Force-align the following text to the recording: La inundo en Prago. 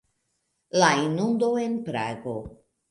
La 0.83 0.89
inundo 1.03 1.53
en 1.67 1.79
Prago. 1.91 2.39